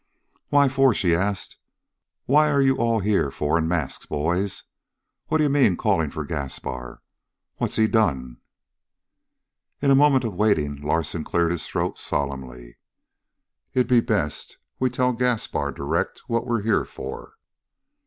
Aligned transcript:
"Why 0.49 0.67
for?" 0.67 0.95
she 0.95 1.13
asked. 1.13 1.57
"What 2.25 2.47
are 2.47 2.59
you 2.59 2.75
all 2.77 3.01
here 3.01 3.29
for 3.29 3.55
in 3.59 3.67
masks, 3.67 4.07
boys? 4.07 4.63
What 5.27 5.41
you 5.41 5.47
mean 5.47 5.77
calling 5.77 6.09
for 6.09 6.25
Gaspar? 6.25 7.03
What's 7.57 7.75
he 7.75 7.85
done?" 7.85 8.37
In 9.79 9.91
a 9.91 9.95
moment 9.95 10.23
of 10.23 10.33
waiting 10.33 10.81
Larsen 10.81 11.23
cleared 11.23 11.51
his 11.51 11.67
throat 11.67 11.99
solemnly. 11.99 12.79
"It'd 13.75 13.85
be 13.87 13.99
best 14.01 14.57
we 14.79 14.89
tell 14.89 15.13
Gaspar 15.13 15.71
direct 15.71 16.21
what 16.25 16.47
we're 16.47 16.63
here 16.63 16.83
for." 16.85 17.35